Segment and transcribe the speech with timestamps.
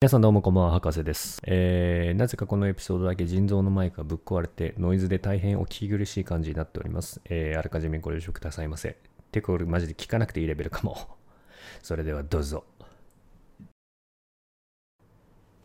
[0.00, 1.42] 皆さんどうもこんばんは、博士です。
[1.44, 7.20] えー、なぜかこのエピソードだけ腎臓のマイクがぶっ壊れて、ノイズで大変お聞き苦しい感じになっております。
[7.24, 8.96] えー、あらかじめご了承くださいませ。
[9.32, 10.96] てこれマジで聞かなくていいレベルかも。
[11.82, 12.62] それではどうぞ。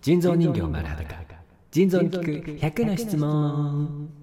[0.02, 1.26] 腎臓人形丸裸。
[1.70, 4.23] 腎臓に聞く100の質問。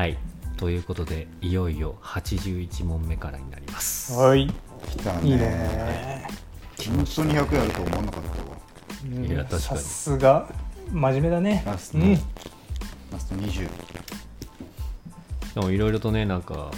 [0.00, 0.16] はい。
[0.56, 4.14] ということで、いよいよ81問目からになります。
[4.14, 4.46] はい。
[4.46, 6.26] 来たねいいね。
[6.88, 8.56] 本当に100やると思わなかったわ
[9.04, 10.48] うんいや確かにさすが
[10.90, 11.62] 真面目だね。
[11.66, 12.14] ラスト、うん。
[12.14, 12.18] ラ
[13.18, 13.68] スト20
[15.54, 16.70] でもいろいろとね、なんか、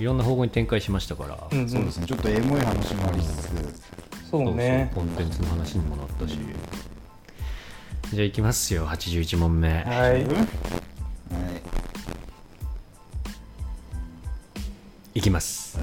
[0.00, 4.90] いろんな方向に展開しましたから、うんうんそうですねちょっとエモい話もありつつそうね。
[4.92, 6.36] そうそうコンテンツの話にもなったし。
[8.10, 9.84] じゃあ行きますよ、81問目。
[9.84, 10.87] はい。
[15.18, 15.76] いいきます。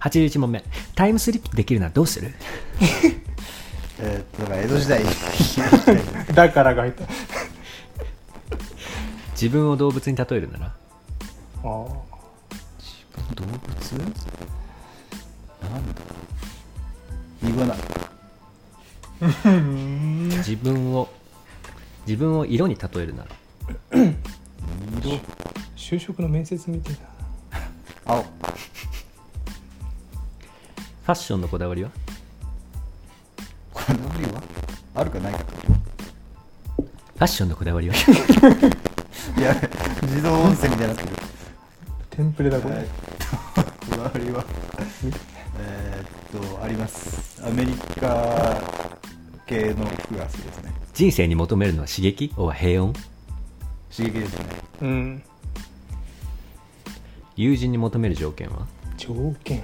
[0.00, 0.62] 81問目。
[0.94, 2.34] タイムスリップできるならどうする？
[4.00, 5.02] えーっとだから江戸時代
[6.34, 7.04] だからが入った。
[9.32, 10.72] 自分を動物に例えるならあ
[11.62, 11.64] あ。
[11.64, 12.02] 動
[13.46, 13.92] 物？
[13.94, 16.02] なんだ？
[17.48, 17.74] イグアナ
[20.38, 21.08] 自分を、
[22.06, 23.30] 自分を色に例えるな ら
[25.02, 25.18] 色
[25.76, 27.17] 就職の面接みたいな。
[31.12, 31.90] ァッションのこだわりは？
[33.72, 34.42] これ何は？
[34.94, 35.38] あるかないか。
[35.38, 37.94] ファッションのこだわりは？
[39.36, 39.54] いや
[40.02, 41.16] 自動音声みたいになってる。
[42.10, 42.74] テンプレだこれ。
[42.76, 42.86] はい。
[43.90, 44.44] こだわりは？
[45.60, 47.42] えーっとあります。
[47.44, 48.60] アメリカ
[49.46, 50.72] 系の服が好きですね。
[50.94, 52.32] 人生に求めるのは刺激？
[52.36, 52.92] おは平穏？
[53.96, 54.44] 刺激ですね。
[54.82, 55.22] うん。
[57.36, 58.66] 友人に求める条件は？
[58.96, 59.62] 条件。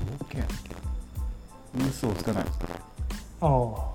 [0.00, 0.46] 条件
[1.88, 2.44] 嘘をつかない
[3.40, 3.90] ああ。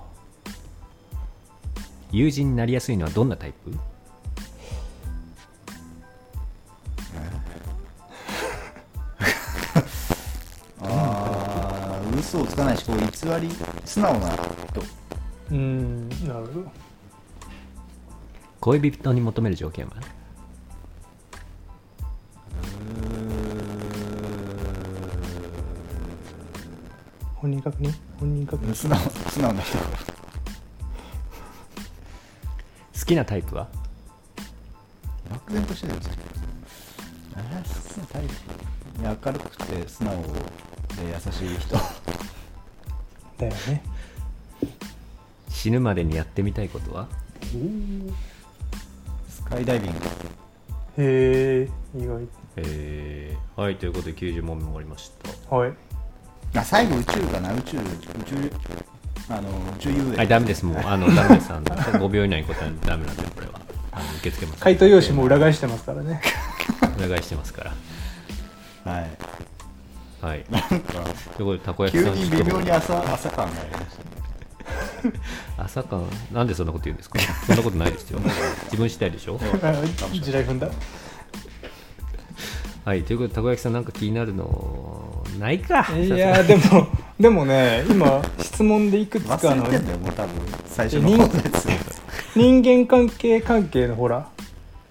[2.12, 3.72] 友人になりやすいのはどんなタイプ？
[10.82, 13.04] ああ嘘をつかないしこう偽
[13.42, 13.50] り
[13.84, 14.46] 素直な人
[15.52, 16.10] うん。
[16.10, 16.72] なるほど。
[18.62, 19.94] 恋人に求める条件は？
[27.46, 27.94] 本人確認？
[28.20, 28.74] 本人確認。
[28.74, 28.98] 素直
[29.30, 29.78] 素直な人。
[29.78, 29.84] 好
[33.06, 33.68] きなタイプは？
[35.30, 36.14] 漠然としてるんですよ。
[37.36, 38.34] ああ素直タイプ。
[39.00, 40.28] いや明るくて素直で
[41.14, 41.76] 優しい人。
[43.38, 43.84] だよね。
[45.50, 47.08] 死ぬまでにやってみたいことは？
[49.30, 50.00] スカイダイビング。
[50.98, 51.70] へえ。
[51.96, 52.28] 意外。
[52.56, 55.12] えー、はいということで90問目終わりまし
[55.48, 55.56] た。
[55.56, 55.74] はい。
[56.62, 57.54] あ最後宇宙かな？
[57.54, 57.82] 宇宙宇
[58.26, 58.36] 宙
[59.30, 60.66] あの宇宙遊園はい ダメです。
[60.66, 61.52] もうあのダメです。
[61.52, 63.54] あの5秒以内に答えダメなんでこれは。
[63.92, 66.22] あの受け付けます回答用紙も裏返してますからね。
[66.98, 67.72] お願いしてますか
[68.86, 68.92] ら。
[68.92, 69.10] はい。
[70.22, 70.46] はい。
[70.50, 71.04] なんかというこ
[71.38, 73.84] とでたこ焼き急さんに微妙に朝朝感がありまし
[75.04, 75.14] たね。
[75.58, 76.02] 朝か
[76.34, 77.20] なんでそんなこと言うんですか？
[77.48, 78.20] そんなことないですよ。
[78.66, 79.40] 自分次第でしょ？
[79.40, 80.68] 地雷踏んだ。
[82.84, 85.05] はいということでたこ焼きさんなんか気になるの
[85.40, 85.88] ないか。
[85.96, 86.88] いやでも、
[87.20, 89.66] でもね、今、質問でいくつかの
[92.36, 94.28] 人間関係関係のほら、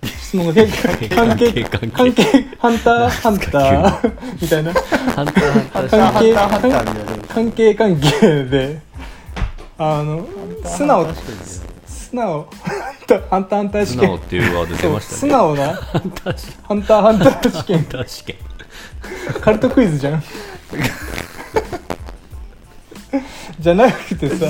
[0.02, 2.22] 質問が結構関係、関係関係、
[2.58, 6.12] ハンター、ハンターみたいな、ハンターハンター。
[6.12, 7.24] 関係ハンターハンターみたいな。
[7.28, 8.80] 関係関係で、
[9.78, 10.26] あの、
[10.64, 11.06] 素直、
[11.86, 15.18] 素直、ハンターハンター試験、素直っていうワード出ましたね。
[15.18, 18.36] 素直なハンター試ハンターハンター試験、験試験
[19.40, 20.22] カルトクイズじゃん。
[23.60, 24.46] じゃなくてさ、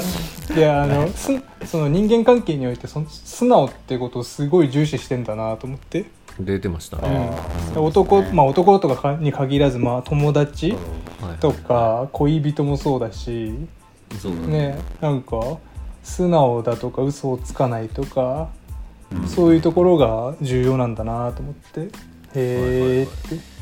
[0.56, 1.31] いや、あの、す
[1.65, 6.06] その人間関係においてその、素直ってことをすごい重視してんだなと思って。
[6.41, 6.98] 出てました
[8.18, 8.36] うですね。
[8.36, 10.74] まあ男とかに限らず、まあ友達
[11.41, 13.54] とか恋人もそうだし、
[14.21, 14.47] そうだね。
[14.48, 15.59] ね、なんか
[16.03, 18.48] 素直だとか嘘をつかないとか、
[19.12, 19.28] うん。
[19.28, 21.89] そういうところが重要なんだなと思って、へ
[22.34, 23.53] えって。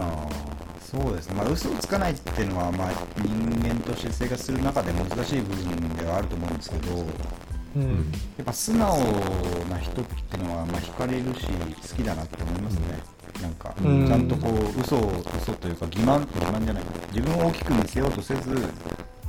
[0.00, 0.28] ああ
[0.80, 1.34] そうですね。
[1.36, 2.90] まあ嘘をつかないっていうのはまあ
[3.22, 7.04] 人間として生活する中で難しい部分ではあると思うんですけどや
[7.76, 8.12] うん。
[8.42, 8.96] っぱ素直
[9.70, 12.98] な人っていうのはまあ惹かれるし好きだなって思いますね、
[13.42, 14.06] なんか、うん。
[14.06, 16.84] ちゃんとこう嘘を嘘というか欺瞞欺瞞じゃない。
[17.12, 18.50] 自分を大きく見せようとせず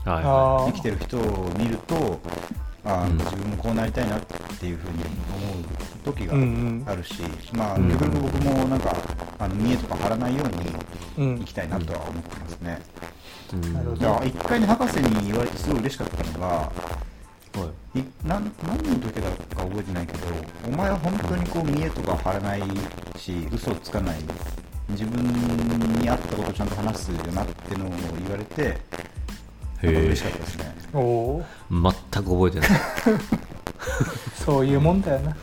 [0.06, 2.19] はい生きてる人を見ると
[2.86, 3.18] あうん。
[3.18, 4.22] 自分もこうなりたいなっ
[4.60, 5.63] ていうふうに思う
[6.04, 6.83] 時がうんうん。
[6.88, 7.13] あるし、
[7.54, 8.95] まあうん逆に僕もなんか
[9.39, 10.44] あの見栄とか張らないよ
[11.18, 11.39] うにうん。
[11.39, 12.81] 行きたいなとは思ってますね、
[13.54, 13.74] うん。
[13.74, 14.01] なるほど。
[14.01, 16.72] だから一回ね博士に言われてすごい嬉しかったのがは
[17.95, 18.00] い。
[18.00, 20.19] い何の時だか覚えてないけど
[20.68, 22.62] お前は本当にこう見栄とか張らない
[23.18, 24.18] し嘘をつかない。
[24.89, 25.24] 自分
[26.01, 28.78] に合ったことをちゃんと話すよなってのを言われて
[29.88, 31.94] 嬉しかったですねおおー。
[32.12, 32.69] 全く覚えてない。
[34.45, 35.36] そういうもんだよな。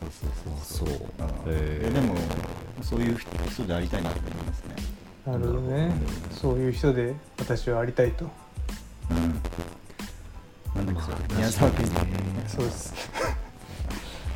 [0.00, 0.98] そうそうそうそう。
[1.46, 1.50] う。
[1.50, 1.92] んへー。
[1.92, 2.14] でも
[2.82, 3.18] そういう
[3.50, 4.74] 人でありたいなと思いますね。
[5.26, 5.90] なるほどね。
[6.32, 8.26] そういう人で私はありたいと。
[9.10, 9.40] うん。
[10.84, 12.94] なんだっけそれまあ宮沢賢治確かにねそう です。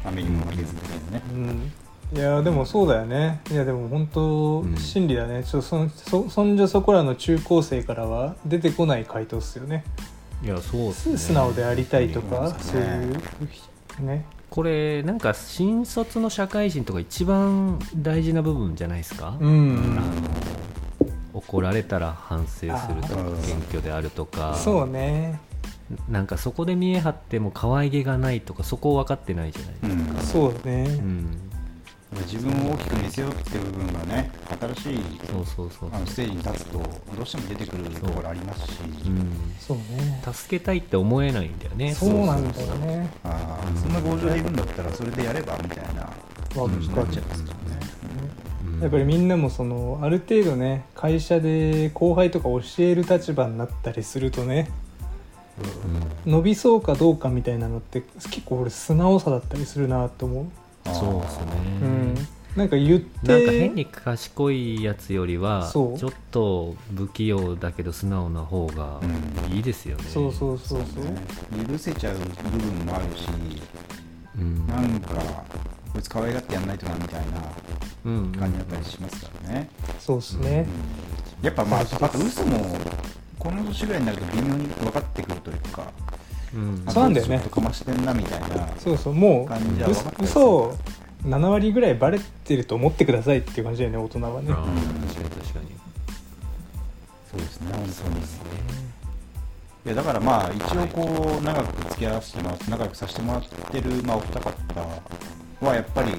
[0.05, 1.23] 雨にも負けず的なね。
[1.33, 1.73] うん
[2.13, 3.41] いやでもそうだよね。
[3.51, 4.77] いやでも本当うん。
[4.77, 9.85] 真理だね、ちょっとそそそんじょそこらの中高生からは出てこない回答っすよね。
[10.43, 10.93] いやそうね。
[10.93, 14.25] 素直でありたいとか、そうですそうねいうね。
[14.51, 19.97] これなんか新卒の社会人とか一番大事な部分じゃないですか、うん。
[19.97, 23.15] あの怒られたら反省するとか
[23.47, 24.57] 謙虚であるとか。
[24.57, 25.41] そうね。
[26.09, 31.50] なんかそこで見え張っても可愛げがないとかそこを分かってないじゃないですか、そうね、うん
[32.13, 34.31] 自分を大きく見せようっていう部分がね
[34.75, 40.23] 新しいそうそうそうあのステージに立つとどうしても出てくるところありますし、うん、そうね。
[40.33, 41.95] 助けたいって思えないんだよね。
[41.95, 43.11] そうなんだよね。
[43.23, 47.55] ああそんな強情でいるんだったらそれでやればみたいなっちゃいますよね、
[48.67, 48.81] うん。
[48.81, 54.69] やっぱりみんなもそのある程度ね会社で後輩とか教える立場になったりするとね
[56.27, 60.47] 伸びそうかどうかみたいなのって結構俺素直さだったりするなと思う、
[60.85, 61.45] そうですね、
[61.83, 62.15] うん、
[62.57, 63.29] なんか言って。
[63.29, 69.55] なんか変に賢いやつよりはちょっと不器用だけど素直な方がうん。
[69.55, 71.05] いいですよね、そうそうそうそう。
[71.05, 71.21] ね。
[71.67, 73.29] 許せちゃう部分もあるし
[74.39, 74.67] うん。
[74.67, 75.45] なんか
[75.93, 77.43] こいつ可愛がってやんないとなみたいな
[78.05, 79.69] うん感じだったりしますからね、
[79.99, 80.67] そうですね、
[81.43, 82.79] やっぱまああと嘘も
[83.39, 85.93] この年ぐらいになると微妙に分かってくるというか
[86.55, 86.85] うん。
[86.89, 87.39] そうなんだよね。
[87.39, 90.79] ちょっとかましてんなみたいなそうそうもう感じは分かったりする嘘を
[91.25, 94.49] 7割ぐらいバレてると思ってくださいっていう感じだよね大人はね。
[94.51, 95.67] あー確かに確かに。
[97.31, 98.21] そうですね本当に。
[99.87, 104.51] いやだからまあ一応こう長く付き合わせてもらって仲良くさせてもらってる、まあ、お二方
[105.67, 106.13] はやっぱり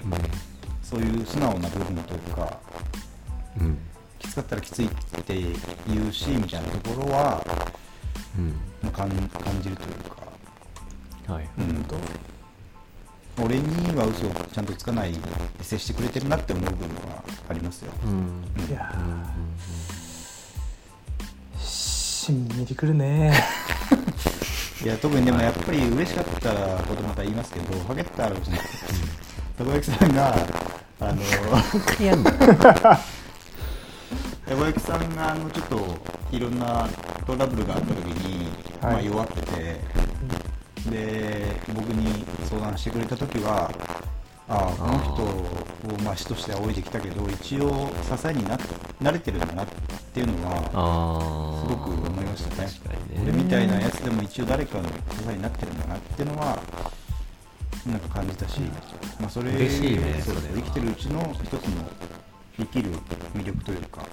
[0.82, 2.60] そういう素直な部分というか
[3.60, 3.66] うん。
[3.68, 3.78] うん
[4.22, 4.90] きつかったらきついっ
[5.26, 7.44] ていうしみたいなところは
[8.38, 8.50] うん。
[8.84, 10.21] まあ感感じるというか、
[11.28, 11.50] はい。
[11.58, 11.86] うん、
[13.44, 15.20] 俺には嘘をちゃんとつかないで
[15.62, 18.12] 接してくれてるなって思う部分はありますよ、うん。
[18.12, 18.70] うん。
[18.70, 23.34] いやうんーしんみりくるね。
[24.84, 26.50] いや特にでもやっぱり嬉しかった
[26.84, 28.60] ことまた言いますけどハゲッターのね
[29.58, 30.36] たこ焼きさんが
[31.00, 31.22] あの
[34.48, 35.98] たこ焼きさんがあのちょっと
[36.32, 36.88] いろんな
[37.28, 38.50] トラブルがあった時に、
[38.82, 38.94] はい。
[38.94, 39.82] まあ、弱ってて
[40.90, 43.72] で僕に相談してくれた時は
[44.48, 48.58] ああこの人をまあ師として仰いできたけど一応支えにな
[49.02, 49.68] 慣れてるんだなっ
[50.14, 52.68] ていうのはすごく思いましたね。
[52.68, 53.22] ね。
[53.24, 54.94] 俺みたいなやつでも一応誰かの支
[55.30, 56.60] えになってるんだなっていうのは
[57.86, 58.60] なんか感じたし、
[59.20, 60.56] まあ、それ嬉しいねそうそうそれは。
[60.58, 61.60] 生きてるうちの一つの
[62.58, 62.92] 生きる
[63.36, 64.06] 魅力というか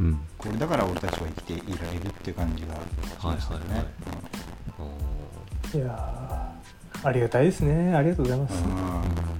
[0.00, 0.20] うん。
[0.36, 4.67] これだから俺たちは生きていられるっていう感じがしましたよね、はいはいはい
[5.74, 7.94] いやーありがたいですね。
[7.94, 8.72] ありがとうございます、言っ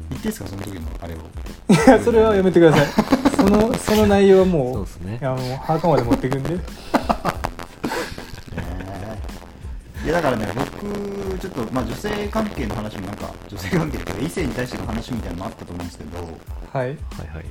[0.08, 1.16] ていいですかその時のあれを。
[1.16, 1.20] い
[1.88, 2.86] やそれはやめてください。
[3.36, 5.18] そのその内容はもうそうですね。
[5.20, 6.50] いやもう墓まで持っていくんで。
[6.50, 6.60] ね
[10.04, 16.18] いやだからね僕ちょっとまあ女性関係の話もなんか女性関係っていうか異性に対しての話みたいなのもあったと思うんですけど。
[16.72, 16.88] はい。
[16.88, 16.96] はい
[17.34, 17.44] はい。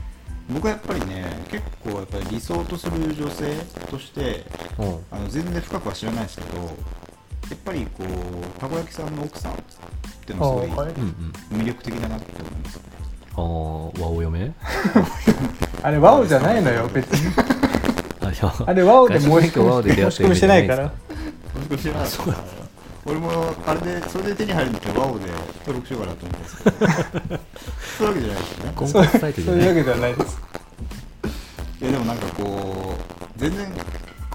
[0.49, 3.53] 僕はやっぱりね結構やっぱり理想とする女性
[3.91, 4.45] として
[4.77, 4.99] うん。
[5.11, 6.71] あの全然深くは知らないですけど
[7.49, 9.55] やっぱりこうたこ焼きさんの奥さんっ
[10.25, 10.87] ていうのはすごい
[11.61, 12.79] 魅力的だなって思います
[13.35, 13.41] ああ
[14.05, 14.51] 和お嫁？
[15.83, 17.33] あれワオじゃないのよ別に。
[18.65, 20.91] あれワオで申し外国ワオで出会ってる申し込みしてないから
[21.69, 22.35] 僕知らなかった
[23.05, 25.25] 俺もあれでそれで手に入るんだったらワオで
[25.65, 26.85] 登録しようかなと思って。
[26.85, 27.39] ますけど
[27.97, 28.43] そういうわけじゃない。
[28.43, 30.37] ですよね婚そう活サイトじゃないそういうわけではないです。
[31.81, 33.67] いやでもなんかこう全然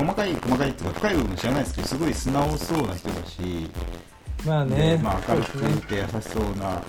[0.02, 3.70] 細かい細かいっていうか深い部分知らないですけどすごい素直そうな人だし、
[4.44, 6.82] まあでねまあ、明るくて優しそうな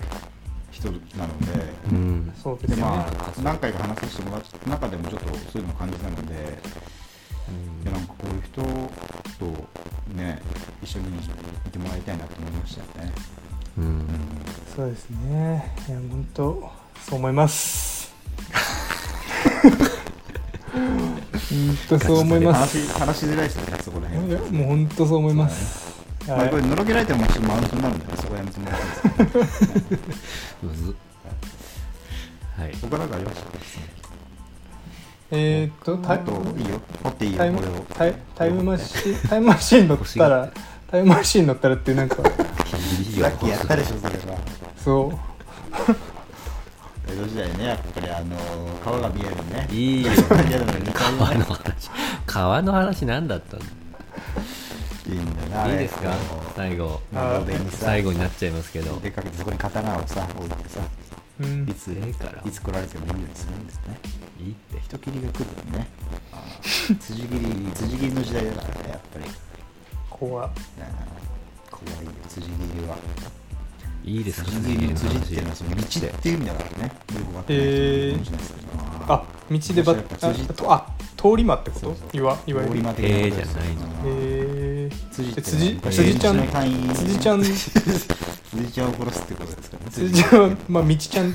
[0.72, 1.46] 人なので、
[1.92, 2.32] うん。
[2.42, 8.66] そうですね、でまあ何回か話させてもらった中でもちょっとそういうのを感じたので、いやなんかこういう人と
[10.16, 10.42] ね
[10.82, 11.18] 一緒に見
[11.70, 13.12] てもらいたいなと思いましたよね、
[13.78, 14.06] うん。
[14.74, 15.74] そうですね。
[15.88, 18.12] いや本当そう思います
[21.54, 22.92] 本当そう思います。
[22.92, 24.52] 話話しづらいですよねそこら辺。
[24.52, 25.94] もう本当そう思います。
[26.26, 26.50] まあ、はい。
[26.50, 30.84] これのろけられてもちょっとマウントになるんで、そこやめてもらっていいです。
[30.84, 30.94] ずっ
[32.58, 32.72] はい。
[32.80, 33.54] 他なんかありました
[35.30, 40.52] えーっとタイいいよ掘っていいよタイタイムマシンタイムマシン乗ったら
[40.88, 44.38] タイムマシン乗ったらってなんかさっきやったでしょそれは。
[44.76, 46.13] そう
[47.14, 48.36] 江戸時代ねやっぱりあの
[48.84, 49.68] 川が見えるね。
[49.70, 50.10] いいよ。
[50.92, 51.90] 川の話。
[52.26, 53.06] 川の話。
[53.06, 53.62] 何だったの？
[53.62, 56.12] いいんだないいですか？
[56.56, 57.00] 最後。
[57.70, 58.98] 最後になっちゃいますけど。
[58.98, 60.80] でかけてそこに刀をさ置いてさ
[61.40, 62.42] うんいつええから。
[62.44, 63.98] いつ来られてもいいようにするんですね。
[64.40, 64.80] いいって。
[64.80, 65.86] 人切りが来るのね。
[66.98, 69.24] 辻切り辻切りの時代だからねやっぱり。
[70.10, 70.50] 怖。
[71.70, 72.96] 怖いよ辻切りは
[74.04, 79.94] いいですか辻っていうのはその道っていう意味だからねよくわかんない人いるかもしれないですけどあ道でば
[80.74, 84.64] あ通り魔ってこといわいわゆる通り魔的なえー
[85.14, 86.38] 辻辻ちゃん。
[86.94, 87.42] 辻ちゃん。
[87.44, 89.82] 辻ちゃんを殺すってことですかね。
[89.90, 91.34] 辻ちゃんはまあ道ちゃん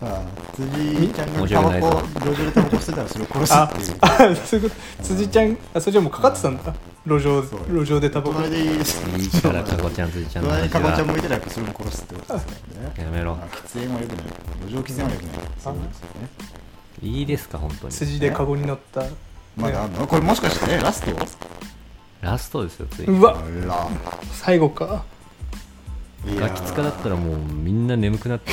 [0.00, 0.22] ああ
[0.54, 3.96] 辻ちゃんがタバコ路上でタバコ捨てたらそれを殺すあっていう。
[4.00, 5.02] あそういうこと。
[5.02, 6.74] 辻ちゃんあそれじゃもうかかってたんだ。
[7.06, 8.34] 路上路上でタバコ。
[8.34, 9.04] 隣でいいです。
[9.18, 12.52] いいからかこちゃん辻ちゃんのかこちゃんは向いたらやっぱそれも殺すってことですね。
[12.98, 13.32] やめろ。
[13.32, 14.24] あ喫煙は良くない。
[14.66, 15.36] 路上喫煙は良くない。
[15.58, 16.28] そうですよね。
[17.02, 19.02] いいですか本当に辻でカゴに乗った。
[19.56, 20.06] まだあんの？
[20.06, 21.12] これもしかしてねラスト？
[22.20, 23.36] ラストですよついうわ。
[23.66, 23.88] ら
[24.32, 25.04] 最後か。
[26.26, 28.52] ガキ使だったらもうみんな眠くなって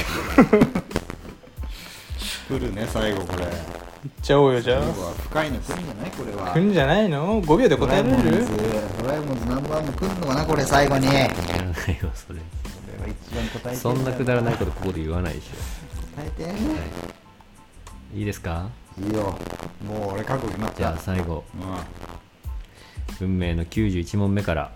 [2.51, 3.43] 来るね最後これ。
[3.45, 3.51] いっ
[4.21, 4.81] ちゃおうよじゃあ。
[4.81, 6.11] 最後は深いの来るんじゃない？
[6.11, 6.53] これは。
[6.53, 8.45] 来んじゃないの ?5 秒で答えられる？
[9.01, 10.45] ドラえもんズナンバーワンも来るのかな？
[10.45, 11.07] これ最後に。
[11.07, 11.43] これやらない
[12.01, 12.39] よそれ。
[12.39, 15.49] は一番答えてそんなくだらないことここで言わないでし
[16.15, 16.43] 答えて。
[16.43, 16.47] ょ
[18.17, 18.21] い。
[18.23, 18.69] いですか？
[18.99, 19.37] いいよ。
[19.87, 20.77] もう俺覚悟決まった。
[20.77, 21.43] じゃあ最後。
[21.55, 21.71] うん。
[21.71, 21.85] は
[23.21, 24.71] 運命の91問目から。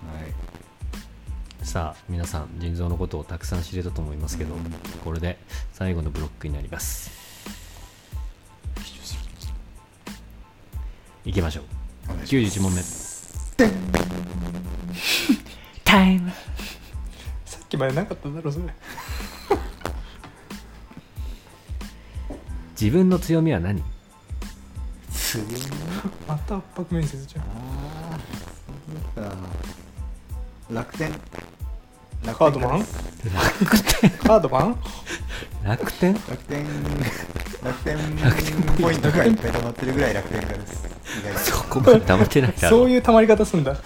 [1.62, 1.66] い。
[1.66, 4.56] さあ皆さん腎臓のことをたくさん知れたと思いますけど
[5.04, 5.40] これで
[5.74, 7.25] 最後のブロックになります
[11.26, 11.64] いきましょう。
[12.06, 12.60] お願いします。
[12.60, 12.82] 91問目。
[15.84, 16.32] タイム
[17.46, 18.66] さっきまでなかっただろそれ。
[22.80, 23.82] 自分の強みは何？
[25.12, 25.42] 次
[26.28, 27.44] また圧迫面接じゃん。
[27.44, 27.46] あ
[29.18, 31.12] あ楽天。
[32.26, 32.86] 楽カードマン？
[34.24, 34.78] カードマン？
[35.64, 36.14] 楽天？
[36.14, 36.66] 楽天。
[37.64, 37.98] 楽天
[38.82, 40.95] ポイントがいっぱい溜まってるぐらい楽天家です
[41.38, 42.78] そこまで溜まってないだろ。
[42.78, 43.72] そういうたまり方すんだ。
[43.72, 43.78] は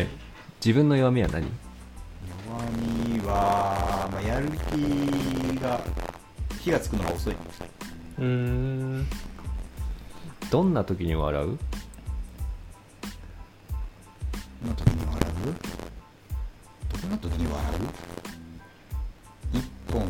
[0.00, 0.06] い、
[0.64, 1.46] 自分の弱みは何？
[1.46, 1.50] 弱
[2.72, 5.80] みは、まあ、やる気が
[6.60, 7.34] 火がつくのが遅い。
[7.34, 9.06] うーん。
[10.50, 11.46] どんな時に笑う？
[11.46, 11.54] ど
[14.66, 15.54] んな時に笑う？
[17.02, 17.62] どんな時に笑
[19.52, 19.58] う？
[19.58, 20.06] 一本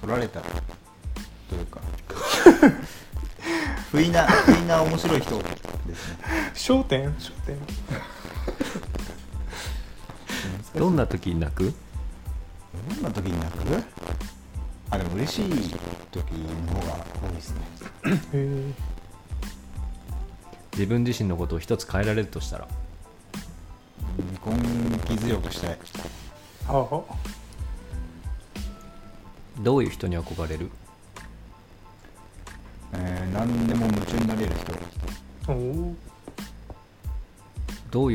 [0.00, 0.46] 取られたと
[1.56, 1.80] いうか
[3.94, 5.44] 不意な不意な面白い人で
[5.94, 6.18] すね。
[6.52, 7.14] 焦点？
[7.14, 7.56] 焦点。
[10.76, 11.72] どんな時に泣く？
[12.90, 13.84] どんな時に泣く？
[14.90, 15.48] あでも嬉しい
[16.10, 17.60] 時の方が多いですね。
[18.04, 18.72] へえ。
[20.72, 22.66] 自分自身のことを一つ変えられるとしたら？
[24.44, 25.78] 根気強くしたい。
[26.66, 27.00] ああ。
[29.60, 30.68] どういう人に憧れる？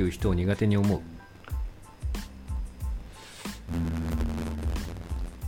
[0.09, 0.99] いう人を苦手に思う。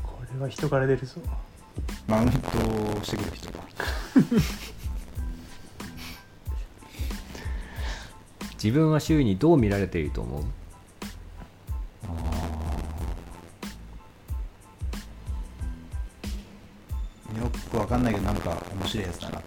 [0.04, 1.20] これは人から出るぞ。
[2.08, 3.50] マウントをしてくる人。
[8.64, 10.44] 自分は周囲にどう見られていると思う？
[17.40, 19.44] よくわかんないけどなんか面白いやつだなと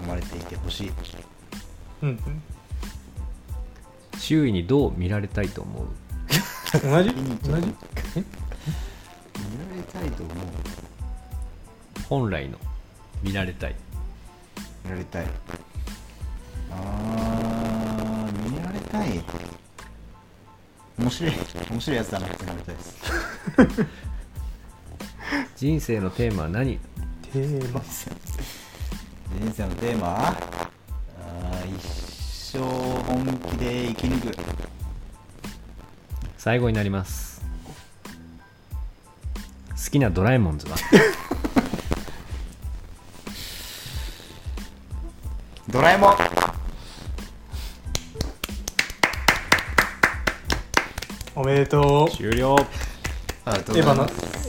[0.00, 0.92] 思われていてほしい。
[2.02, 2.42] うんうん
[4.28, 5.86] 周囲にどう見られたいと思う？
[6.82, 7.08] 同じ？
[7.08, 7.14] 同じ？
[7.14, 7.14] 見
[7.48, 7.62] ら
[9.74, 10.36] れたいと思う。
[12.10, 12.58] 本来の
[13.22, 13.74] 見られたい。
[14.84, 15.26] 見られたい。
[16.72, 19.24] あー見られたい。
[20.98, 21.32] 面白い。
[21.70, 23.86] 面白いやつだなって言われたいです。
[25.56, 26.78] 人生のテーマは何？
[27.32, 27.80] テーマ。
[29.40, 30.57] 人生のテーマ？
[33.24, 34.36] 本気で生き抜く。
[36.36, 37.42] 最後になります。
[39.70, 40.76] 好きなドラえもんズは？
[45.68, 46.16] ドラえもん。
[51.34, 52.16] おめでとう。
[52.16, 52.56] 終了。
[53.44, 54.06] ありがとうエヴァのエ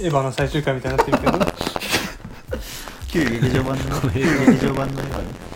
[0.10, 1.40] ヴァの最終回みたいになってるけど。
[3.10, 4.22] 旧劇場版の めで
[4.54, 5.49] 劇場版のエヴァね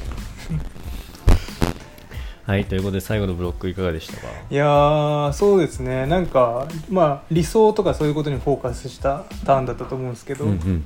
[2.46, 4.28] はいということで最後のブロックいかがでしたか？
[4.50, 6.06] いやーそうですね。
[6.06, 10.86] なんかまあ理想とかそういうことにフォーカスしたターンだったと思うんですけど、うんうん。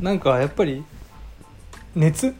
[0.00, 0.84] なんかやっぱり
[1.96, 2.34] 熱？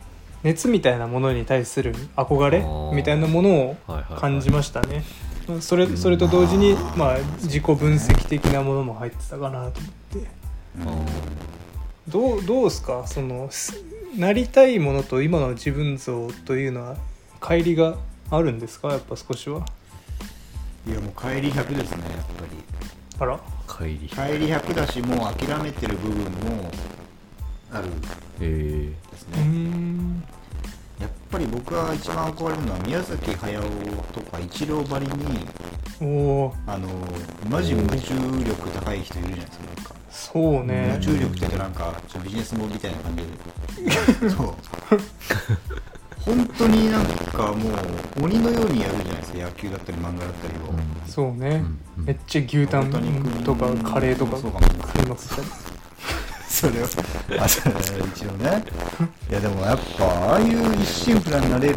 [0.44, 2.64] 熱みたいなものに対する憧れ？
[2.94, 4.20] みたいなものをはいはいはい。
[4.20, 5.02] 感じましたね、
[5.48, 11.14] まあそれそれと同時に、まあ、自己分析的なものも入ってたかなと思って。
[12.06, 13.06] どうどうですか？
[13.06, 13.82] そのす
[14.16, 16.96] なりたいものと今の自分像というのは
[17.40, 17.96] 乖離が
[18.30, 18.88] あるんですか？
[18.88, 19.64] やっぱ少しは。
[20.86, 22.62] いやもう帰り100ですねやっぱり。
[23.20, 23.40] あら？
[23.66, 26.70] 帰り帰り100だしもう諦めてる部分も
[27.72, 27.88] ある。
[28.40, 30.22] えですね、ん。
[31.00, 33.60] やっぱり僕が一番憧れるのは宮崎駿
[34.12, 35.48] とか一郎ばりに
[36.00, 36.04] お
[36.46, 36.88] おあの
[37.48, 38.14] マジ夢中
[38.44, 39.94] 力高い人いるじゃないですかなんか。
[40.10, 40.86] そうね。
[40.92, 44.30] 夢中力って言うとなんかちょっとビジネスモみたいな感じで。
[44.30, 44.54] そう
[46.24, 47.70] 本当になんかも
[48.20, 49.38] う鬼のようにやるじゃないですか。
[49.38, 51.78] 野球だったり漫画だったりを、そうね、うん。
[51.98, 52.04] うん。
[52.06, 52.90] めっちゃ牛タン
[53.44, 54.38] とかカレーとか。
[54.38, 55.48] そうかもしれない食いまくったり
[56.48, 56.84] それを
[57.42, 57.74] あそれ
[58.14, 58.64] 一応ね。
[59.28, 61.76] いやでもやっぱああいう一心不乱になれる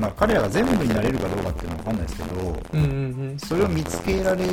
[0.00, 2.90] まあ彼らが全部になれるかどうかっていうのは分かんないですけどうんうん
[3.30, 4.44] うんそれを見つけられ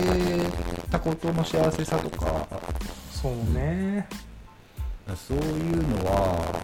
[0.91, 2.47] たことの幸せさとか
[3.11, 4.07] そうね。
[5.27, 6.61] そういうのは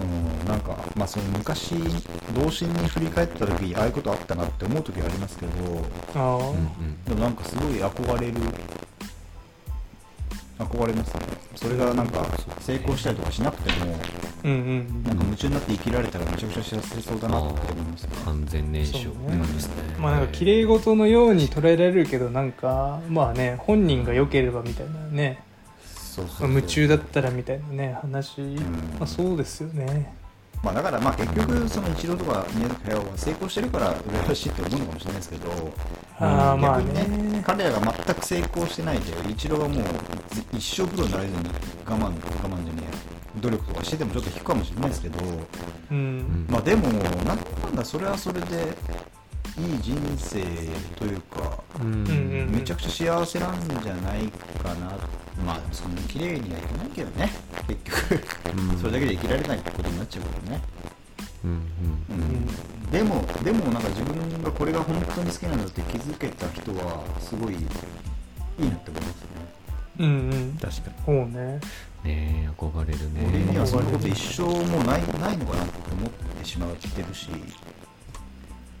[0.00, 0.31] うん
[0.62, 1.74] かまあその昔
[2.34, 5.52] 童心に振り返った時にああいうことあったなって思う時はありますけど
[6.14, 7.04] ああ、うんうん。
[7.04, 8.34] でもなんかすごい憧れる
[10.58, 11.20] 憧れますね。
[11.56, 12.24] それがなんか
[12.60, 13.94] 成功したりとかしなくても
[14.44, 18.08] うんうんなんか夢中になって生きられたらめちゃくちゃ幸せそうだなって思いますね。
[18.24, 19.06] 完全燃焼。
[19.06, 19.14] ね。
[19.28, 19.54] なん。
[19.54, 25.42] ですねまあなんか綺麗事のように捉えられるけどなんかまあね本人が良ければみたいなね、
[25.84, 26.48] そうそうそう。
[26.48, 28.56] まあ夢中だったらみたいなね話、ん。
[28.98, 30.14] まあそうですよね
[30.62, 35.72] まあだからまあ結局そのイチローとか宮崎駿は成功してるから羨ましいって思うのかもしれないですけど
[36.20, 39.82] ああまあ逆にね彼らが全く成功してないでイチローはもう
[40.52, 41.38] 一生プロになれずに
[41.84, 42.82] 我慢我慢じゃね
[43.36, 45.18] え努力とかしててもちょっと引くかもしれないですけど
[45.90, 48.76] うん、うんまあでもなんだそれはそれで
[49.58, 50.40] いい人生
[50.96, 52.48] というかうん。
[52.50, 54.28] めちゃくちゃ幸せなんじゃない
[54.62, 54.96] かな。
[55.44, 57.30] まあそんな綺麗にはいかないけどね
[57.68, 58.20] 結局
[58.56, 58.78] うん。
[58.78, 60.62] それだけで生きられないってことになっちゃうからね。
[61.44, 61.58] うんうん。
[62.10, 62.90] うん。
[62.90, 69.62] でもでもなんか自分がこれが本当に好きなんだって気づけた人はすごいいいなって思いますね。
[69.98, 70.58] うんうん。
[70.60, 71.24] 確かそうね。
[71.24, 71.60] にね
[72.04, 72.98] え憧れる
[73.28, 77.28] 俺にねはそんなこと一生もうないないのかなって思ってしまってるし、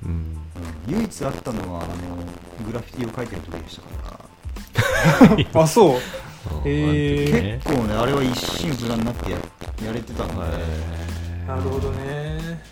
[0.04, 0.10] うん。
[0.10, 0.94] うん。
[0.94, 4.32] 唯一あったのはあのグラフィティを描いてる時でしたから。
[5.54, 6.00] あそう
[6.46, 6.84] あへー。
[6.84, 9.38] あの時ね結構ねあれは一心不乱になってや
[9.84, 10.58] やれてたので、
[11.46, 12.62] なるほどね。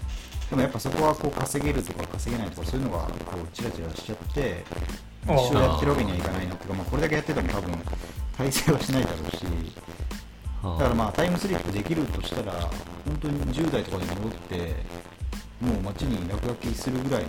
[0.48, 4.64] でもやっぱそこはこう稼げるとか稼げないとかそういうのがこうチラチラしちゃって
[5.24, 7.72] 一生やってるわけにはいかないなっていうか、まあ、これだけやってても多分
[8.36, 9.44] 体制はしないだろうし。
[10.62, 12.70] はだからまあタイムスリップできるとしたら本
[13.20, 14.56] 当に10代とかに戻って
[15.60, 17.28] もう街に落書きするぐらいの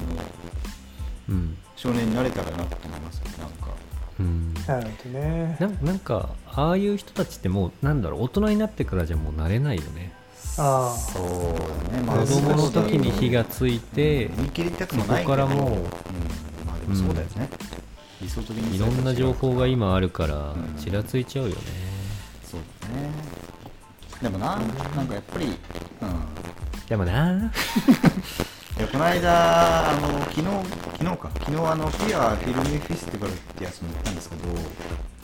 [1.29, 1.57] うん。
[1.75, 3.73] 少年になれたらなって思いますねなんか
[4.21, 4.53] うん。
[4.67, 5.57] なるほどね。
[5.59, 10.13] ななんかああいう人たちってもうなんだろう大人になってからじゃもうなれないよね。
[10.57, 10.97] ああ。
[10.97, 11.23] そう
[11.91, 12.03] だね。
[12.03, 15.83] ま子供の時に火がついて言い切りたくもないけどそこからもううん、
[16.65, 17.49] まあでもそうだよね、
[18.21, 20.75] 理想的にいろんな情報が今あるからうん。
[20.77, 21.61] ちらついちゃうよね。
[22.43, 23.09] そうだね。
[24.21, 24.57] でもな
[24.95, 25.55] なんかやっぱりうん。
[26.87, 27.51] でもな。
[27.51, 27.51] い
[28.81, 31.31] やこの間あの昨日昨日か。
[31.39, 34.41] 昨日あのピアフィルムフェスティバルってやつに行ったんですけど、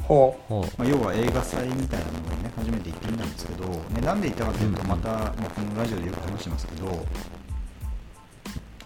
[0.04, 4.88] ほほまあ、要は映画祭みたいなのにね初めて行ってみたんですけど、ね、なんで行ったかというとうん。
[4.88, 7.06] また、まあ、このラジオでよく話してますけど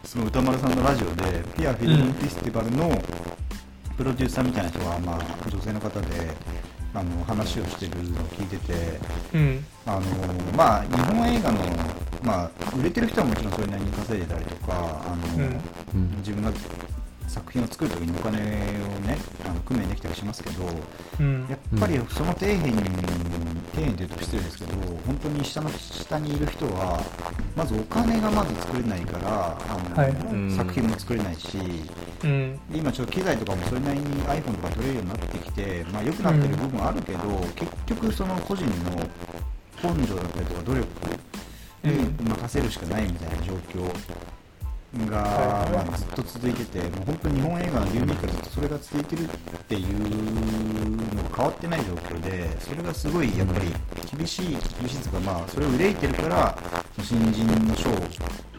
[0.06, 2.90] その歌丸さんのラジオでピアフィルムフェスティバルの
[3.98, 6.08] プロデューサーみたいな人が、まあ、女性の方で
[6.94, 8.74] あの話をしてるのを聞いてて
[9.34, 9.66] ううん。
[9.86, 10.02] あの
[10.56, 11.60] まあ日本映画の、
[12.24, 15.62] まあ、売れてる人はもちろんそれなりに稼いでたりとかあの、うん。
[15.96, 16.18] うん。
[16.18, 16.52] 自分が
[17.28, 18.42] 作品を作る時にお金を
[19.08, 20.66] ねあの工面できたりしますけど
[21.20, 21.48] うん。
[21.50, 22.84] やっぱりその底辺に、
[23.74, 24.74] 底辺というと失礼ですけど
[25.08, 27.02] 本当に下の下にいる人は
[27.56, 30.12] まずお金がまず作れないからあの、はい。
[30.12, 31.58] うん作品も作れないし
[32.24, 32.60] うん。
[32.74, 37.20] 今ちょっと機材とかもそれなりに iPhone とか撮れるようになってきて、まあ、良くなってる部分はあるけど、
[37.56, 38.92] 結局その個人の
[39.82, 40.88] 根性だったりとか努力
[41.90, 43.86] に任せるしかないみたいな状況
[45.10, 45.72] が、はい。
[45.88, 49.28] まあ、ずっと続いててもう本当に日本映画の流儀からずっとそれが続いてるっ
[49.68, 53.74] ていうのが変わってない状況でそれがすごいやっぱり
[54.18, 56.58] 厳しい厳しいというかまあそれを憂いてるから
[57.02, 57.90] 新人の賞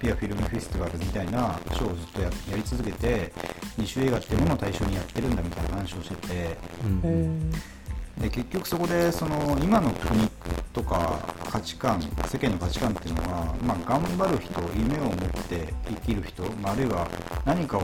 [0.01, 3.33] ピアフィルムフェスティバルみたいな賞をずっとややり続けて
[3.79, 6.57] 二種映画っていうものを対象にやってるんだみたいな話をしてて。
[6.85, 7.01] うん。
[7.05, 7.73] え
[8.23, 10.29] で結局そこでその今の国
[10.73, 11.19] とか
[11.51, 15.17] 価値観世間の価値観っていうのは、まあ、頑張る人夢を持っ
[15.49, 17.09] て生きる人、まあ、あるいは
[17.45, 17.81] 何かを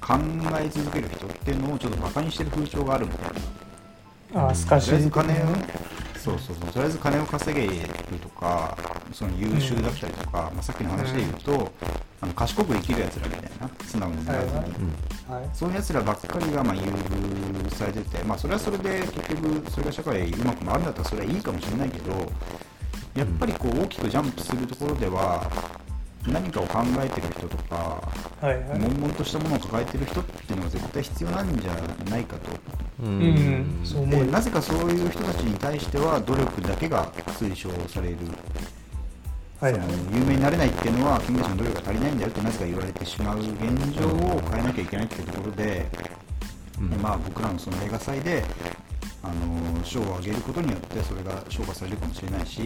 [0.00, 0.16] 考
[0.60, 3.40] え続ける人っていうのをちょっとバカにしてる風潮があるみたいな。
[4.32, 5.10] ー、あスカシとりあえず
[6.20, 6.72] そうそうそう。
[6.72, 7.88] とりあえず金を稼げる
[8.20, 8.76] とか
[9.12, 11.72] その優秀だったりとか、まあ、さっきの話で言うと、
[12.20, 14.64] あの賢く生きるやつらみたいな素直にならずに、はい。
[15.40, 15.50] はい。
[15.54, 22.12] そういうやつらばっかりがまあ優遇されてて、まあ、それはそれで結局、それが社会うまく回るんだったらそれはいいかもしれないけど、
[23.14, 25.50] やっぱりこう大きくジャンプするところでは、
[26.26, 28.02] 何かを考えてる人とか、
[28.40, 28.78] はいはい。
[28.78, 31.72] 悶々としたものを抱えてる人っていうのが絶対必要なんじゃ
[32.10, 32.50] ないかと。
[33.02, 33.12] ううん。
[33.12, 33.80] うん。
[33.84, 38.16] そうなぜかそういう人たちに対しては努力だけが推奨される。
[39.60, 39.74] はい。
[39.74, 43.50] 有名になれないっていうのは君たちの努力が足りないんだよってなぜか言われてしまう現
[43.94, 45.86] 状を変えなきゃいけないっていうところで、
[46.78, 47.02] うん。
[47.02, 48.44] まあ、僕らのその映画祭で
[49.22, 52.62] あの賞をあげることによってそれが評価されるかもしれないし、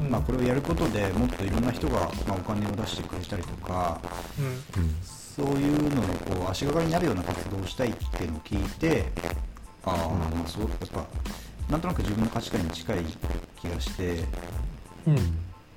[0.00, 0.10] うん。
[0.10, 4.00] まあ、これをやることでもっといろんな人が、まあ、お金を出してくれたりとか
[4.38, 4.82] うん。
[4.82, 4.94] うん
[5.38, 9.04] そういうののこう足がかりになるような活動をしたいっていうのを聞いて
[9.84, 11.06] ああ、まあそうやっぱ
[11.70, 13.04] なんとなく自分の価値観に近い
[13.60, 14.24] 気がして。
[15.06, 15.14] うん。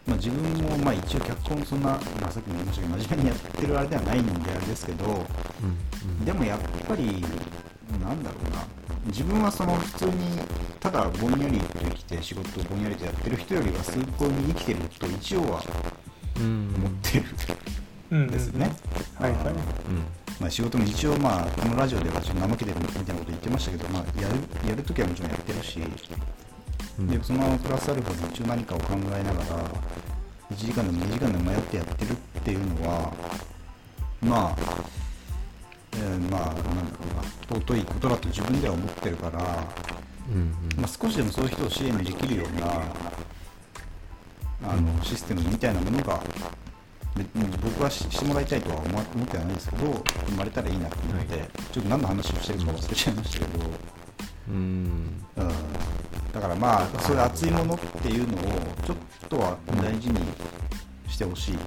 [0.07, 6.25] まあ、自分もまあ一応脚本そんな、まあ、さっきも言いましたけど真面目にやってるあれではないんであれですけどうん。
[6.25, 7.23] でもやっぱり
[8.01, 8.65] なんだろうな
[9.05, 10.11] 自分はその普通に
[10.79, 15.63] ただぼんやりと生きて仕事をぼんやりとやってる人よりは崇高に生きてると一応は
[16.37, 16.73] うん。
[16.75, 17.25] 思ってる。
[17.25, 18.69] うんんですね、
[19.17, 19.41] はいはい。
[19.41, 19.55] うん。
[20.39, 25.79] まあ、仕事も一応まあこのラジオではちょっと怠けてるみたいなこと言ってましたけど、まあ、やるやるときはもちろんやってるし
[26.99, 27.07] うん。
[27.07, 29.71] でそのプラスアルファで一応何かを考えながら
[30.51, 33.13] 1時間でも2時間でも迷ってやってるっていうのは
[34.21, 34.55] まあ、
[35.93, 36.71] えーまあなんだろ
[37.11, 39.39] うな尊いことだと自分では思ってるから、
[40.29, 40.53] うん。
[40.77, 42.83] まあ、少しでもそういう人を支援できるような
[44.63, 46.21] あのシステムみたいなものが
[47.61, 51.49] 僕はししてもらいたいとは思ってはないですけど生まれたらいいなと思って、はい。
[51.71, 53.65] ちょっと何の話をしてるか忘れちゃいましたけど。
[54.49, 54.55] うん。
[54.55, 55.49] うん。
[56.33, 58.39] だからまあそういう熱いものっていうのを
[58.85, 58.97] ちょっ
[59.29, 60.19] とは大事に
[61.09, 61.57] してほしい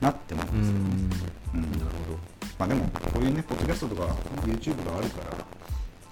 [0.00, 0.60] なって思います、うん。
[1.54, 1.70] うん。
[1.72, 1.90] なる
[2.58, 5.36] まあでもこういうねポッドキャストとか YouTube があるから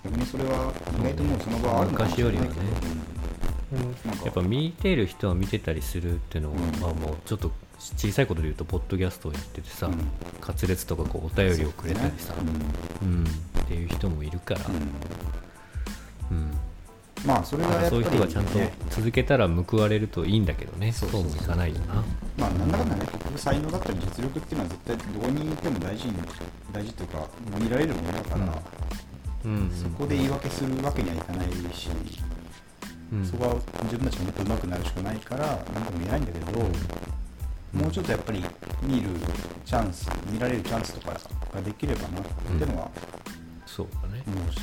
[0.04, 3.08] 逆にそれは意外ともうその場はあるのかもしれないけど、昔よりはね。
[3.72, 4.24] うん。
[4.24, 6.80] やっぱ見てる人は見てたりするっていうのは、うん。
[6.80, 9.98] まあもうちょっと小さいことで言うとポッドキャストをやっててさ、うん。
[10.40, 12.34] 滑舌とかこうお便りをくれたりさ、
[13.02, 13.08] うん。
[13.08, 13.28] うん、っ
[13.66, 14.60] ていう人もいるから、
[16.30, 16.36] うん。
[16.36, 16.50] うん。
[17.26, 20.92] まあそれがそういう人がちゃんとね続けたら報われるといいんだけどね。
[20.92, 22.04] そうもいかないよな。
[22.36, 26.14] まあなんだかんだね才能だったり実力っていうのは絶対どこにいても大事に
[26.72, 27.26] 大事というか
[27.58, 28.62] 見られるものだから、
[29.44, 29.70] うん。
[29.70, 31.88] そこで言い訳するわけにはいかないし、
[33.12, 33.24] うん。
[33.24, 36.66] そこは自分たちがもっと上手くなるしかないから何とも言えないんだけど、
[37.72, 38.42] もうちょっとやっぱり
[38.82, 39.08] 見る
[39.64, 41.12] チャンス見られるチャンスとか
[41.54, 42.90] ができればなっていうのは
[43.66, 44.22] そうだね。
[44.26, 44.60] 思うし、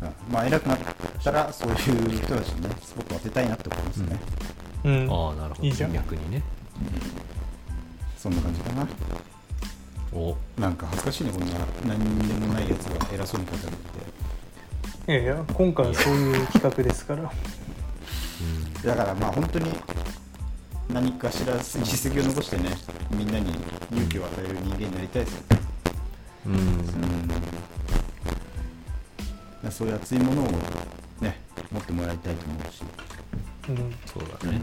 [0.00, 0.32] うん。
[0.32, 0.78] まあ偉くなっ
[1.22, 1.76] たらそういう
[2.16, 4.20] 人たちにねスポットを当てたいなって思いますね、
[4.84, 4.92] うん。
[4.92, 5.66] ああなるほど。
[5.66, 5.92] いいじゃん。
[5.92, 6.42] 逆にね。
[8.16, 8.86] そんな感じかな。
[10.12, 10.36] お。
[10.58, 11.54] なんか恥ずかしいねこんな
[11.86, 15.12] 何にでもないやつが偉そうに語って。
[15.12, 17.32] いやいや今回はそういう企画ですから。
[18.84, 19.70] だからまあ本当に
[20.92, 22.70] 何かしら実績を残してね
[23.10, 23.50] みんなに
[23.92, 25.34] 勇気を与える人間になりたいです。
[25.34, 25.46] よね
[26.46, 26.60] うん、うん。
[29.64, 30.46] うん、そういう熱いものを
[31.20, 32.82] ね持ってもらいたいと思うし、
[33.68, 33.94] うん。
[34.06, 34.60] そうだね、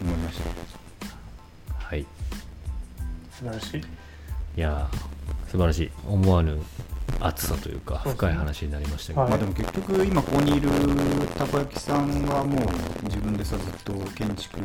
[0.00, 0.44] 思いました。
[1.76, 2.00] はい。
[2.00, 2.06] い
[3.32, 3.82] 素晴らしい
[4.60, 4.96] やー
[5.50, 5.90] 素晴らしい。
[6.06, 6.60] 思わぬ
[7.20, 9.30] 熱さというか深い話になりましたけど、はい。
[9.30, 10.68] まあでも結局今ここにいる
[11.36, 14.56] たこ焼きさんはもう自分でさずっと建築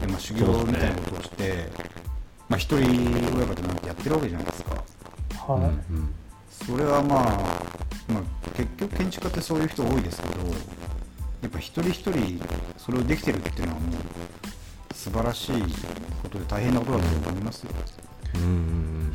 [0.00, 1.68] で、まあ、修行みたいなことをして、
[2.48, 2.88] まあ一人
[3.36, 4.74] 親方なんてやってるわけじゃないですか。
[5.52, 6.14] はい、うん
[6.50, 7.72] それはまあ
[8.12, 10.34] まあ、結局建築家ってそういう人多いですけど
[11.42, 12.40] やっぱ一人一人
[12.76, 15.52] それをできてるっていうのはもう素晴らしい
[16.22, 17.72] ことで大変なことだと思いますよ、
[18.36, 19.12] うんうんうん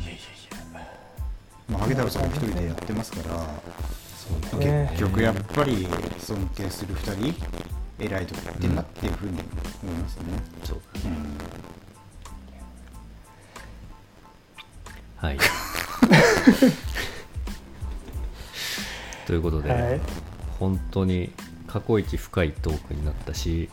[1.68, 3.44] まあ、ハゲ太郎さんも一人でやってますから
[4.50, 4.88] そうね。
[4.92, 5.86] 結局やっぱり
[6.18, 7.46] 尊敬する2人
[7.98, 9.40] 偉いとってんなっていうふうに
[9.82, 10.22] 思いますね、
[10.64, 11.38] そううん。
[15.16, 15.38] はい。
[19.26, 20.00] ということで、はい。
[20.58, 21.32] 本当に
[21.66, 23.68] 過去一深いトークになったし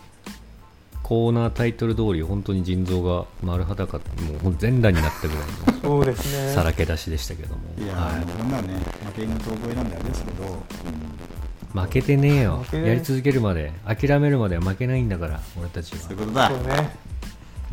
[1.07, 4.03] コーナータイトル通り本当に腎臓が丸裸も
[4.37, 5.43] うほんと全裸になったぐらい
[5.75, 6.51] のそうですね。
[6.51, 8.73] さらけ出しでしたけども、いやはー、もうこんなのね
[9.05, 11.79] 負け犬と覚えなんであれですけど、うん。
[11.79, 12.65] い、負けてねえよ。
[12.71, 15.99] やり続けるまで諦めるまでは負けないんだから俺たちは。
[15.99, 16.49] そういうことだ。
[16.49, 16.89] そうね。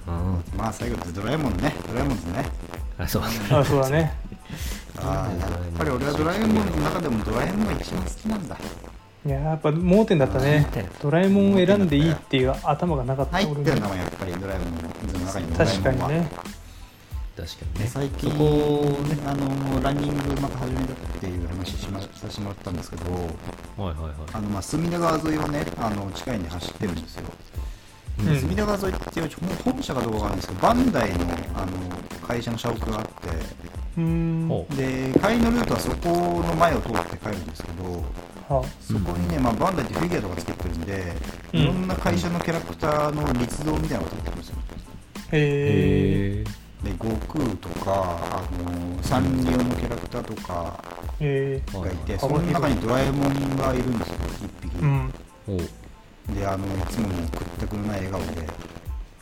[0.07, 0.59] うん。
[0.59, 1.75] まあ最後ってドラえもんね。
[1.88, 2.45] ドラえもんですね。
[2.99, 3.23] あそう。
[3.23, 4.14] あそうだね。
[4.99, 8.59] ああやっぱり俺はドラえもんの中でもドラえもんが一番好きなんだ
[9.24, 10.66] いややっぱ盲点だったね。
[11.00, 13.37] ドラえもんを選んでいいっていう頭がなかった。
[13.37, 14.82] 入ってるのもはやっぱりドラえもんの
[15.26, 16.28] 中にドラえ確もんはかにね。
[17.37, 17.87] 確かにね。
[17.87, 18.42] 最近そこ
[19.08, 19.18] ね。
[19.24, 24.12] あのランニングまた始めたっていう話しまさせてもらったんですけどはいはいはい。
[24.32, 27.22] あのまあ隅田川沿いをねあの近いんで走ってるんですよ、
[28.18, 28.26] うん。
[28.26, 29.30] で隅田川沿いっていう
[29.64, 31.16] 本社かどうかわかんないですけどバンダイの
[31.54, 31.68] あの
[32.26, 33.28] 会社の社屋があって
[34.74, 38.04] で帰りのルートはそこの前を通って帰るんですけど
[38.56, 41.16] はそこにね、まあ、バンダイってフィギュアとか作ってるんで、
[41.54, 41.60] うん。
[41.60, 44.56] いろんな会社のキャラクターの立像みたいなのが作ってるんですよ。
[45.32, 46.44] へえへえ
[46.82, 52.18] で悟空とかあのサンリオのキャラクターとかがいて、はい。
[52.18, 55.12] その中にドラえもんがいるんですよ一匹、うん。
[56.34, 58.48] であのいつもの屈託のない笑顔で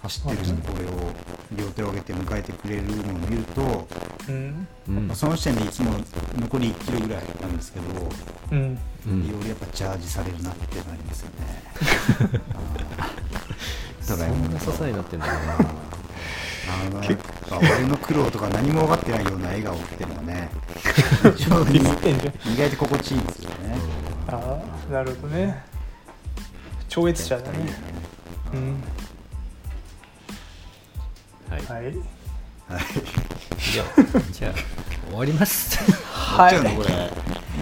[0.03, 0.39] 走ってる。
[0.77, 1.13] 俺を
[1.53, 3.89] 両手を上げて迎えてくれるのを見ると、
[4.29, 5.11] うん。
[5.15, 5.93] その時点でいつも
[6.39, 7.85] 残り1キロぐらいなんですけど、
[8.53, 8.79] うん。
[9.07, 9.27] うん。
[9.27, 12.41] よりやっぱチャージされるなってなりますよね。
[14.09, 15.33] ドラえもんそんな支えになってんだな。
[16.71, 17.01] あの
[17.59, 20.49] 俺の苦労とか何も分かってないような笑顔っていうのはね
[22.47, 23.77] 意外と心地いいんですよね。
[24.29, 25.65] ああなるほどね。
[26.89, 27.59] 超越者だね。
[28.55, 28.83] うん
[31.51, 31.63] はい。
[31.63, 31.85] はい。
[31.87, 31.95] はい。
[33.73, 33.87] じゃあ
[34.33, 34.55] じゃあ
[35.09, 35.77] 終わります。
[36.05, 36.89] は持っちゃうのこれ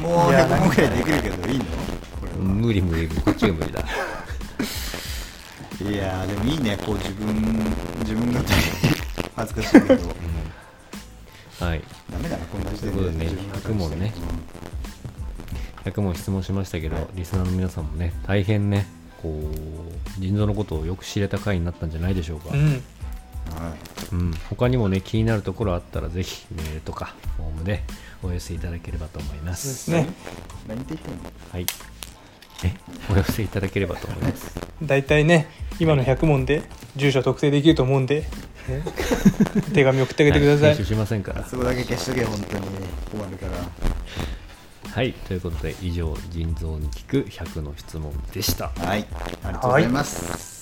[0.03, 1.64] もういや100問ぐらいできるけどいいの？
[1.64, 2.38] これは。
[2.38, 3.81] 無理無理こっちが無理だ。
[3.81, 3.85] い
[5.94, 7.27] やーでもいいねこう自分
[8.01, 8.40] 自分が
[9.37, 10.09] 恥ずかしいけど。
[11.64, 11.83] はい。
[12.12, 12.98] ダメだなこんな時点で。
[12.98, 13.24] ということでね。
[13.24, 14.12] 自分が100問ね
[15.85, 18.87] 100問質問しましたけど、リスナーの皆さんもね大変ね
[19.22, 22.66] こう腎臓のことをよく知れた回になったんじゃないでしょうか、うん。
[22.66, 22.83] はい
[24.12, 27.83] うん、他にもね気になるところあったらぜひメールとかフォームで
[28.23, 29.75] お寄せいただければと思います。
[29.75, 30.09] すね。
[30.66, 31.18] 何って言ってんの？
[31.53, 31.66] はい。
[32.64, 32.75] え？
[33.12, 34.59] お寄せいただければと思います。
[34.83, 36.62] 大体ね今の100問で
[36.97, 38.23] 住所特定できると思うんで、
[38.68, 38.83] ね。
[39.75, 40.75] 手紙送ってあげてくださはい。
[40.75, 41.44] 編集しませんから。
[41.44, 42.66] そこだけ消しとけ本当に
[43.11, 43.53] 困るから。
[44.92, 45.12] はい。
[45.12, 48.71] ということで以上腎臓に聞く100の質問でした。
[48.77, 49.07] はい。
[49.44, 50.58] ありがとうございます、